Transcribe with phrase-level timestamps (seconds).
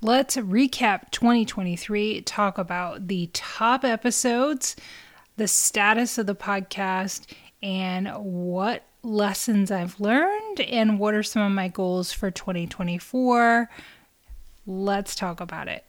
[0.00, 4.76] Let's recap 2023, talk about the top episodes,
[5.36, 7.26] the status of the podcast,
[7.64, 13.68] and what lessons I've learned, and what are some of my goals for 2024.
[14.68, 15.84] Let's talk about it.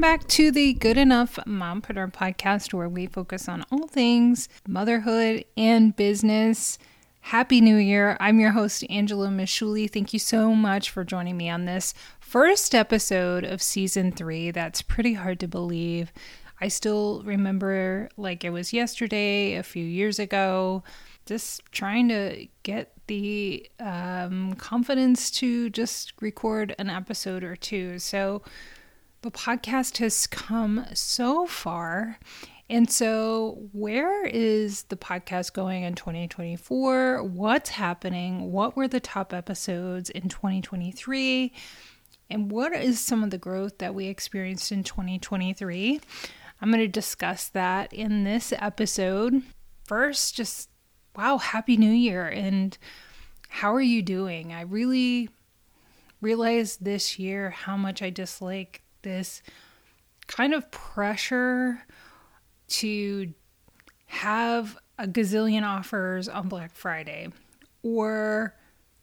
[0.00, 5.44] Welcome back to the Good Enough Mompreneur podcast, where we focus on all things motherhood
[5.58, 6.78] and business.
[7.20, 8.16] Happy New Year.
[8.18, 9.92] I'm your host, Angela Mishuli.
[9.92, 14.50] Thank you so much for joining me on this first episode of season three.
[14.50, 16.14] That's pretty hard to believe.
[16.62, 20.82] I still remember like it was yesterday, a few years ago,
[21.26, 27.98] just trying to get the um, confidence to just record an episode or two.
[27.98, 28.40] So,
[29.22, 32.18] the podcast has come so far.
[32.68, 37.24] And so, where is the podcast going in 2024?
[37.24, 38.52] What's happening?
[38.52, 41.52] What were the top episodes in 2023?
[42.30, 46.00] And what is some of the growth that we experienced in 2023?
[46.60, 49.42] I'm going to discuss that in this episode.
[49.84, 50.70] First, just
[51.16, 52.28] wow, Happy New Year.
[52.28, 52.78] And
[53.48, 54.52] how are you doing?
[54.52, 55.28] I really
[56.20, 59.42] realized this year how much I dislike this
[60.26, 61.82] kind of pressure
[62.68, 63.32] to
[64.06, 67.28] have a gazillion offers on Black Friday
[67.82, 68.54] or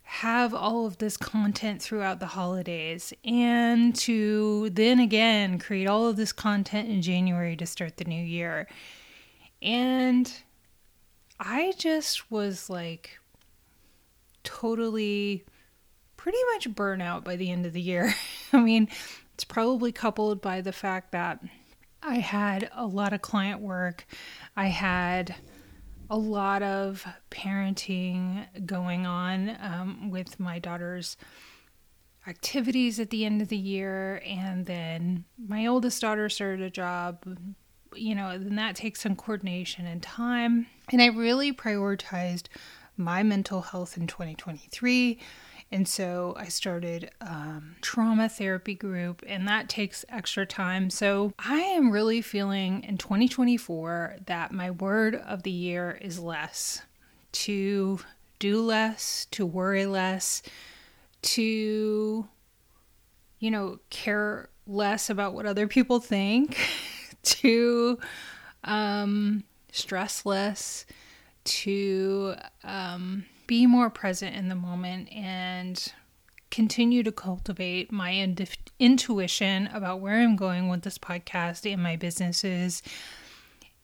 [0.04, 6.16] have all of this content throughout the holidays and to then again create all of
[6.16, 8.68] this content in January to start the new year.
[9.62, 10.32] And
[11.40, 13.20] I just was like
[14.44, 15.44] totally
[16.16, 18.14] pretty much burnout by the end of the year.
[18.54, 18.88] I mean,
[19.38, 21.40] it's probably coupled by the fact that
[22.02, 24.08] I had a lot of client work.
[24.56, 25.36] I had
[26.10, 31.18] a lot of parenting going on um, with my daughter's
[32.26, 34.24] activities at the end of the year.
[34.26, 37.24] And then my oldest daughter started a job,
[37.94, 40.66] you know, then that takes some coordination and time.
[40.92, 42.48] And I really prioritized
[42.98, 45.20] my mental health in 2023.
[45.72, 50.90] And so I started um, trauma therapy group, and that takes extra time.
[50.90, 56.84] So I am really feeling in 2024 that my word of the year is less
[57.34, 58.00] to
[58.40, 60.42] do less, to worry less,
[61.22, 62.28] to,
[63.40, 66.58] you know, care less about what other people think,
[67.24, 68.00] to
[68.64, 70.86] um, stress less,
[71.44, 75.92] to um, be more present in the moment and
[76.50, 78.38] continue to cultivate my in-
[78.80, 82.82] intuition about where I'm going with this podcast and my businesses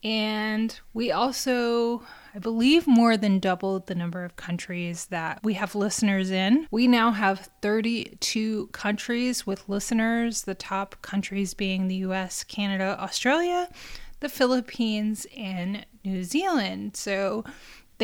[0.02, 2.02] And we also,
[2.34, 6.66] I believe, more than doubled the number of countries that we have listeners in.
[6.70, 13.68] We now have 32 countries with listeners, the top countries being the US, Canada, Australia,
[14.20, 16.96] the Philippines, and New Zealand.
[16.96, 17.44] So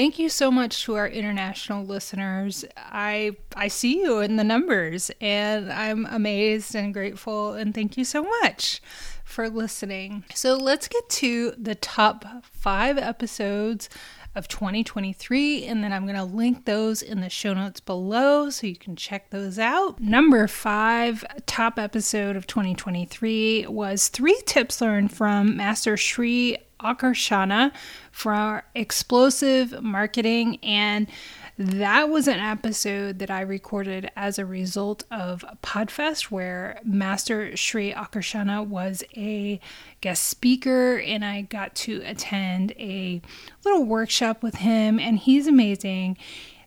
[0.01, 2.65] thank you so much to our international listeners.
[2.75, 8.07] I I see you in the numbers and I'm amazed and grateful and thank you
[8.07, 8.81] so much
[9.25, 10.25] for listening.
[10.35, 13.91] So let's get to the top 5 episodes
[14.35, 18.67] of 2023 and then I'm going to link those in the show notes below so
[18.67, 20.01] you can check those out.
[20.01, 27.73] Number 5 top episode of 2023 was 3 tips learned from Master Sri Akarshana
[28.11, 30.59] for our explosive marketing.
[30.63, 31.07] And
[31.61, 37.93] that was an episode that I recorded as a result of Podfest, where Master Sri
[37.93, 39.61] Akarshana was a
[40.01, 43.21] guest speaker, and I got to attend a
[43.63, 46.17] little workshop with him, and he's amazing.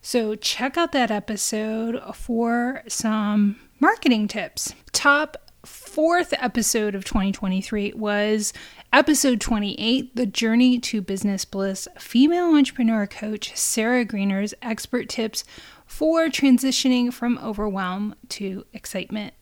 [0.00, 4.74] So, check out that episode for some marketing tips.
[4.92, 8.52] Top fourth episode of 2023 was
[8.94, 15.42] Episode 28 The Journey to Business Bliss Female Entrepreneur Coach Sarah Greener's expert tips
[15.84, 19.34] for transitioning from overwhelm to excitement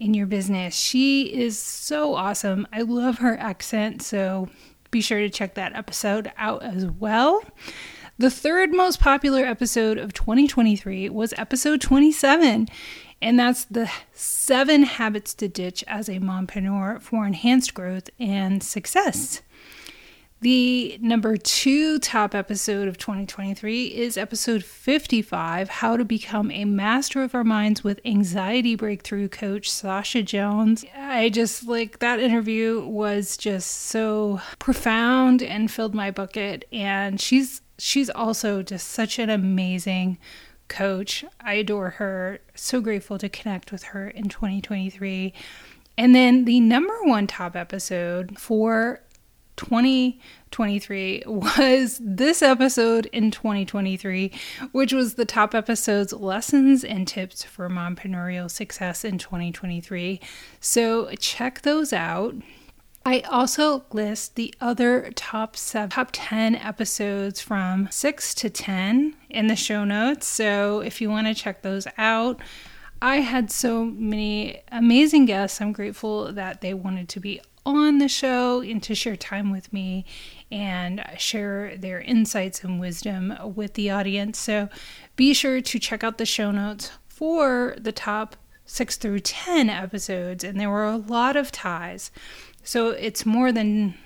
[0.00, 0.74] in your business.
[0.74, 2.66] She is so awesome.
[2.72, 4.48] I love her accent, so
[4.90, 7.42] be sure to check that episode out as well.
[8.16, 12.66] The third most popular episode of 2023 was episode 27
[13.20, 19.42] and that's the seven habits to ditch as a mompreneur for enhanced growth and success.
[20.42, 27.22] The number two top episode of 2023 is episode 55 How to Become a Master
[27.22, 30.84] of Our Minds with Anxiety Breakthrough Coach Sascha Jones.
[30.94, 36.66] I just like that interview was just so profound and filled my bucket.
[36.70, 40.18] And she's she's also just such an amazing
[40.68, 41.24] coach.
[41.40, 42.40] I adore her.
[42.54, 45.32] So grateful to connect with her in 2023.
[45.98, 49.00] And then the number one top episode for
[49.56, 54.32] 2023 was this episode in 2023,
[54.72, 60.20] which was the top episode's lessons and tips for mompreneur success in 2023.
[60.60, 62.34] So check those out.
[63.04, 69.48] I also list the other top seven, top 10 episodes from 6 to 10 in
[69.48, 70.26] the show notes.
[70.26, 72.40] So if you want to check those out,
[73.02, 75.60] I had so many amazing guests.
[75.60, 79.72] I'm grateful that they wanted to be on the show and to share time with
[79.72, 80.06] me
[80.50, 84.38] and share their insights and wisdom with the audience.
[84.38, 84.70] So
[85.16, 90.44] be sure to check out the show notes for the top six through 10 episodes.
[90.44, 92.10] And there were a lot of ties.
[92.62, 93.96] So it's more than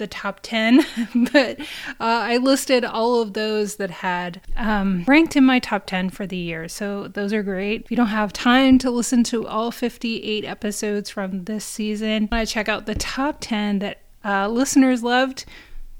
[0.00, 0.84] the top 10,
[1.32, 1.64] but uh,
[2.00, 6.36] I listed all of those that had um, ranked in my top 10 for the
[6.36, 6.66] year.
[6.66, 7.82] So those are great.
[7.82, 12.44] If you don't have time to listen to all 58 episodes from this season, I
[12.44, 15.44] check out the top 10 that uh, listeners loved.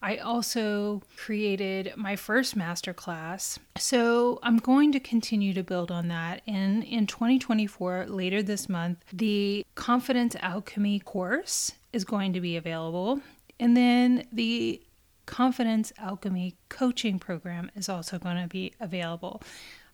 [0.01, 3.57] I also created my first masterclass.
[3.77, 6.41] So I'm going to continue to build on that.
[6.45, 13.21] And in 2024, later this month, the Confidence Alchemy course is going to be available.
[13.59, 14.81] And then the
[15.25, 19.41] Confidence Alchemy coaching program is also going to be available.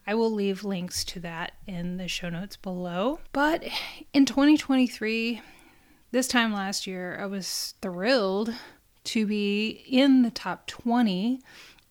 [0.06, 3.20] I will leave links to that in the show notes below.
[3.32, 3.64] But
[4.12, 5.42] in 2023,
[6.12, 8.54] this time last year, I was thrilled
[9.06, 11.42] to be in the top 20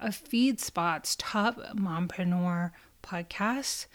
[0.00, 3.86] of FeedSpot's top mompreneur podcasts.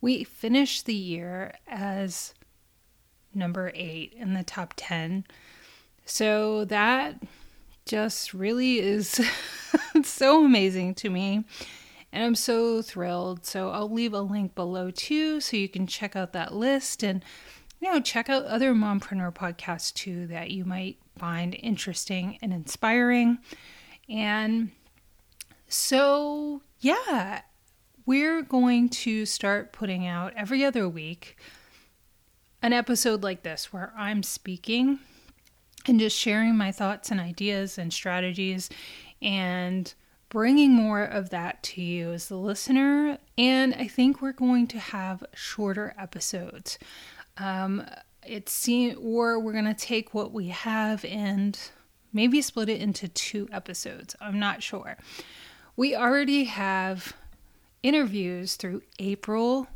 [0.00, 2.34] We finished the year as
[3.34, 5.24] number eight in the top 10.
[6.04, 7.22] So that
[7.84, 9.20] just really is
[10.02, 11.44] so amazing to me.
[12.12, 13.44] And I'm so thrilled.
[13.44, 17.24] So I'll leave a link below too so you can check out that list and
[17.80, 23.38] you know, check out other mompreneur podcasts too that you might find interesting and inspiring.
[24.08, 24.70] And
[25.68, 27.42] so, yeah,
[28.04, 31.36] we're going to start putting out every other week
[32.62, 35.00] an episode like this where I'm speaking
[35.86, 38.70] and just sharing my thoughts and ideas and strategies
[39.22, 39.92] and
[40.28, 43.18] bringing more of that to you as the listener.
[43.38, 46.78] And I think we're going to have shorter episodes.
[47.38, 47.84] Um,
[48.28, 51.58] it seems, or we're to take what we have and
[52.12, 54.16] maybe split it into two episodes.
[54.20, 54.96] I'm not sure.
[55.76, 57.14] We already have
[57.82, 59.68] interviews through April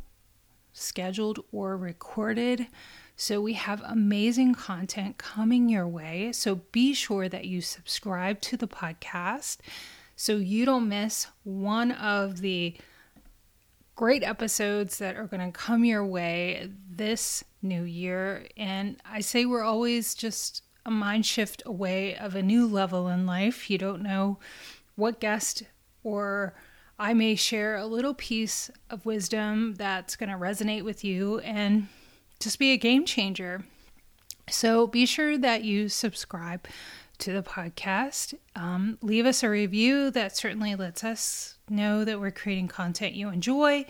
[0.73, 2.67] scheduled or recorded.
[3.15, 6.31] So we have amazing content coming your way.
[6.31, 9.57] So be sure that you subscribe to the podcast
[10.15, 12.75] so you don't miss one of the
[14.01, 18.47] great episodes that are going to come your way this new year.
[18.57, 23.27] And I say we're always just a mind shift away of a new level in
[23.27, 23.69] life.
[23.69, 24.39] You don't know
[24.95, 25.61] what guest
[26.03, 26.55] or
[26.97, 31.87] I may share a little piece of wisdom that's going to resonate with you and
[32.39, 33.65] just be a game changer.
[34.49, 36.67] So be sure that you subscribe
[37.21, 38.33] to the podcast.
[38.55, 40.11] Um, leave us a review.
[40.11, 43.85] That certainly lets us know that we're creating content you enjoy,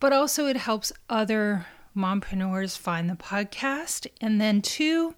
[0.00, 4.06] but also it helps other mompreneurs find the podcast.
[4.20, 5.14] And then, two,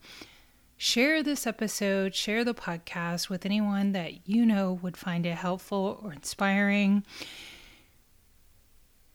[0.76, 6.00] share this episode, share the podcast with anyone that you know would find it helpful
[6.02, 7.04] or inspiring.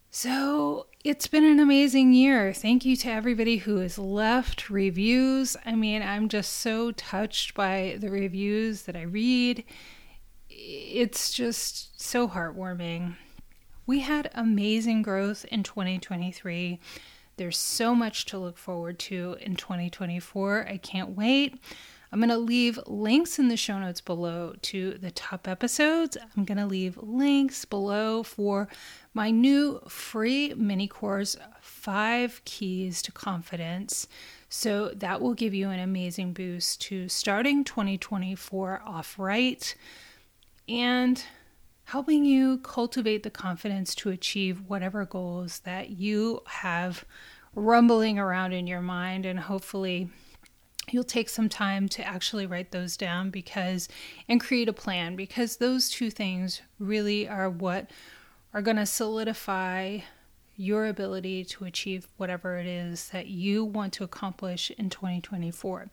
[0.10, 2.53] So, it's been an amazing year.
[2.53, 5.57] Thank you to everybody who has left reviews.
[5.65, 9.65] I mean, I'm just so touched by the reviews that I read.
[10.50, 13.17] It's just so heartwarming.
[13.86, 16.79] We had amazing growth in 2023.
[17.36, 20.67] There's so much to look forward to in 2024.
[20.69, 21.60] I can't wait.
[22.13, 26.15] I'm going to leave links in the show notes below to the top episodes.
[26.38, 28.67] I'm going to leave links below for
[29.15, 34.08] my new free mini course, Five Keys to Confidence.
[34.48, 39.75] So that will give you an amazing boost to starting 2024 off right
[40.70, 41.25] and
[41.86, 47.05] helping you cultivate the confidence to achieve whatever goals that you have
[47.55, 50.12] rumbling around in your mind and hopefully
[50.92, 53.88] you'll take some time to actually write those down because
[54.28, 57.90] and create a plan because those two things really are what
[58.54, 60.00] are going to solidify
[60.56, 65.90] your ability to achieve whatever it is that you want to accomplish in 2024.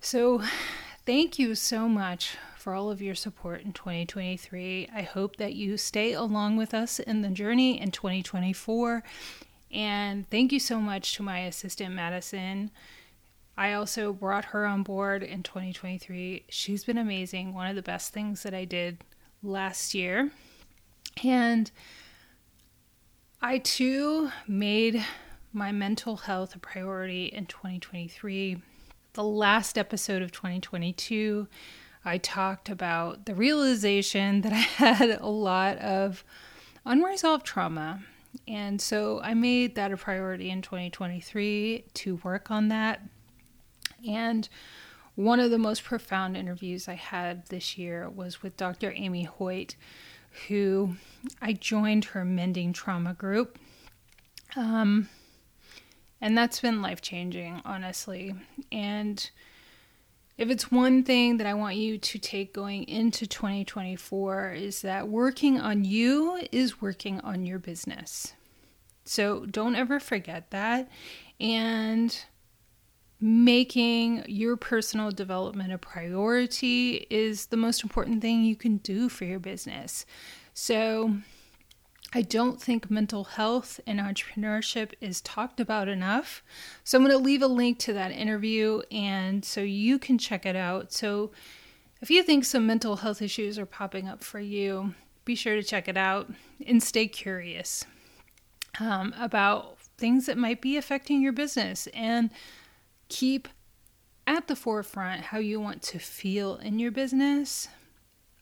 [0.00, 0.42] So,
[1.06, 4.90] thank you so much for all of your support in 2023.
[4.94, 9.02] I hope that you stay along with us in the journey in 2024.
[9.72, 12.70] And thank you so much to my assistant, Madison.
[13.56, 16.44] I also brought her on board in 2023.
[16.48, 17.54] She's been amazing.
[17.54, 19.02] One of the best things that I did
[19.42, 20.30] last year.
[21.24, 21.70] And
[23.40, 25.04] I too made
[25.52, 28.60] my mental health a priority in 2023.
[29.14, 31.48] The last episode of 2022,
[32.04, 36.24] I talked about the realization that I had a lot of
[36.84, 38.02] unresolved trauma.
[38.46, 43.00] And so I made that a priority in 2023 to work on that
[44.06, 44.48] and
[45.14, 48.92] one of the most profound interviews I had this year was with Dr.
[48.94, 49.76] Amy Hoyt,
[50.48, 50.96] who
[51.40, 53.58] I joined her Mending Trauma group.
[54.54, 55.08] Um,
[56.20, 58.34] and that's been life changing, honestly.
[58.70, 59.28] And
[60.36, 65.08] if it's one thing that I want you to take going into 2024 is that
[65.08, 68.34] working on you is working on your business.
[69.04, 70.90] So don't ever forget that.
[71.40, 72.18] And
[73.20, 79.24] making your personal development a priority is the most important thing you can do for
[79.24, 80.04] your business.
[80.52, 81.16] So,
[82.14, 86.42] I don't think mental health and entrepreneurship is talked about enough.
[86.84, 90.44] So, I'm going to leave a link to that interview and so you can check
[90.44, 90.92] it out.
[90.92, 91.30] So,
[92.00, 94.94] if you think some mental health issues are popping up for you,
[95.24, 96.30] be sure to check it out
[96.66, 97.86] and stay curious
[98.78, 101.86] um, about things that might be affecting your business.
[101.88, 102.30] And
[103.08, 103.48] keep
[104.26, 107.68] at the forefront how you want to feel in your business,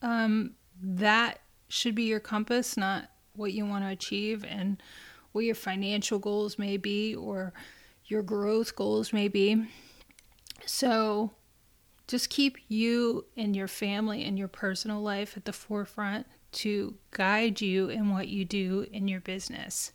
[0.01, 4.81] um, that should be your compass, not what you want to achieve and
[5.31, 7.53] what your financial goals may be or
[8.05, 9.65] your growth goals may be.
[10.65, 11.31] So
[12.07, 17.61] just keep you and your family and your personal life at the forefront to guide
[17.61, 19.91] you in what you do in your business.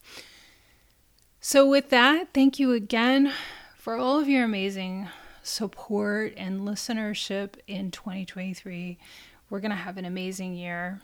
[1.40, 3.32] So, with that, thank you again
[3.80, 5.08] for all of your amazing
[5.42, 8.98] support and listenership in 2023.
[9.48, 11.00] We're going to have an amazing year.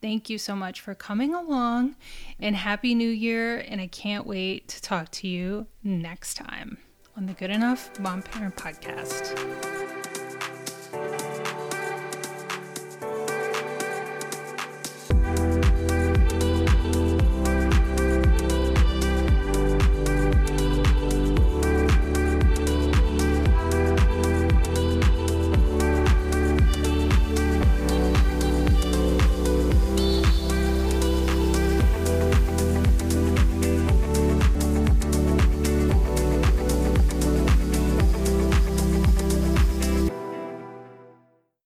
[0.00, 1.96] Thank you so much for coming along
[2.40, 3.58] and Happy New Year.
[3.58, 6.78] And I can't wait to talk to you next time
[7.16, 9.75] on the Good Enough Mompreneur Podcast.